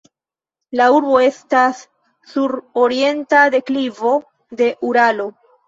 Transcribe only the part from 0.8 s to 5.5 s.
urbo estas sur orienta deklivo de Uralo.